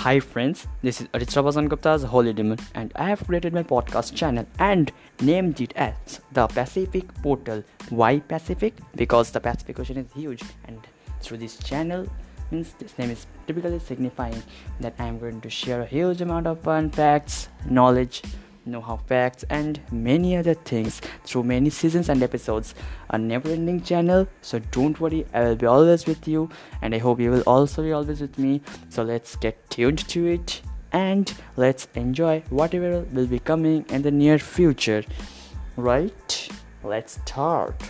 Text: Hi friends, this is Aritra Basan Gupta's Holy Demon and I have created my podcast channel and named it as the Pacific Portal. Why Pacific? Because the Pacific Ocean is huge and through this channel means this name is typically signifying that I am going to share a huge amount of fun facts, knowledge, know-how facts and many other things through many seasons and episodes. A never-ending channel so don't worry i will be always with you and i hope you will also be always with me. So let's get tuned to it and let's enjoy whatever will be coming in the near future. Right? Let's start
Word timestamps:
Hi 0.00 0.18
friends, 0.18 0.66
this 0.80 1.02
is 1.02 1.08
Aritra 1.08 1.44
Basan 1.44 1.68
Gupta's 1.68 2.04
Holy 2.04 2.32
Demon 2.32 2.58
and 2.74 2.90
I 2.96 3.10
have 3.10 3.26
created 3.26 3.52
my 3.52 3.62
podcast 3.62 4.14
channel 4.14 4.46
and 4.58 4.90
named 5.20 5.60
it 5.60 5.74
as 5.76 6.22
the 6.32 6.46
Pacific 6.46 7.12
Portal. 7.22 7.62
Why 7.90 8.20
Pacific? 8.20 8.78
Because 8.94 9.30
the 9.30 9.40
Pacific 9.40 9.78
Ocean 9.78 9.98
is 9.98 10.06
huge 10.14 10.42
and 10.64 10.78
through 11.20 11.36
this 11.36 11.58
channel 11.58 12.06
means 12.50 12.72
this 12.78 12.96
name 12.96 13.10
is 13.10 13.26
typically 13.46 13.78
signifying 13.78 14.42
that 14.80 14.94
I 14.98 15.04
am 15.04 15.18
going 15.18 15.42
to 15.42 15.50
share 15.50 15.82
a 15.82 15.86
huge 15.86 16.22
amount 16.22 16.46
of 16.46 16.62
fun 16.62 16.88
facts, 16.88 17.50
knowledge, 17.68 18.22
know-how 18.70 18.96
facts 18.96 19.44
and 19.50 19.80
many 19.90 20.36
other 20.36 20.54
things 20.54 21.00
through 21.24 21.42
many 21.44 21.70
seasons 21.70 22.08
and 22.08 22.22
episodes. 22.22 22.74
A 23.10 23.18
never-ending 23.18 23.82
channel 23.82 24.26
so 24.40 24.58
don't 24.70 25.00
worry 25.00 25.26
i 25.34 25.42
will 25.42 25.56
be 25.56 25.66
always 25.66 26.06
with 26.06 26.28
you 26.28 26.48
and 26.82 26.94
i 26.94 26.98
hope 26.98 27.20
you 27.20 27.30
will 27.30 27.42
also 27.42 27.82
be 27.82 27.92
always 27.92 28.20
with 28.20 28.38
me. 28.38 28.60
So 28.88 29.02
let's 29.02 29.36
get 29.36 29.68
tuned 29.70 30.08
to 30.08 30.26
it 30.26 30.62
and 30.92 31.32
let's 31.56 31.88
enjoy 31.94 32.42
whatever 32.50 33.00
will 33.12 33.26
be 33.26 33.38
coming 33.38 33.84
in 33.88 34.02
the 34.02 34.10
near 34.10 34.38
future. 34.38 35.04
Right? 35.76 36.48
Let's 36.82 37.20
start 37.20 37.89